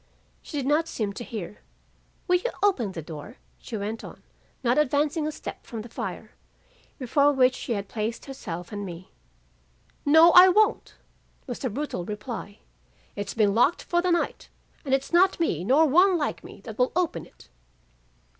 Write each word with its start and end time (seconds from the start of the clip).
"She 0.41 0.57
did 0.57 0.65
not 0.65 0.87
seem 0.87 1.13
to 1.13 1.23
hear. 1.23 1.59
'Will 2.27 2.37
you 2.37 2.49
open 2.63 2.93
the 2.93 3.03
door?' 3.03 3.37
she 3.59 3.77
went 3.77 4.03
on, 4.03 4.23
not 4.63 4.79
advancing 4.79 5.27
a 5.27 5.31
step 5.31 5.63
from 5.63 5.83
the 5.83 5.89
fire, 5.89 6.31
before 6.97 7.31
which 7.31 7.53
she 7.53 7.73
had 7.73 7.87
placed 7.87 8.25
herself 8.25 8.71
and 8.71 8.83
me.' 8.83 9.11
"'No, 10.03 10.31
I 10.31 10.49
won't,' 10.49 10.95
was 11.45 11.59
the 11.59 11.69
brutal 11.69 12.03
reply. 12.03 12.61
'Its 13.15 13.35
been 13.35 13.53
locked 13.53 13.83
for 13.83 14.01
the 14.01 14.09
night 14.09 14.49
and 14.83 14.95
its 14.95 15.13
not 15.13 15.39
me 15.39 15.63
nor 15.63 15.85
one 15.85 16.17
like 16.17 16.43
me, 16.43 16.61
that 16.61 16.79
will 16.79 16.91
open 16.95 17.27
it. 17.27 17.49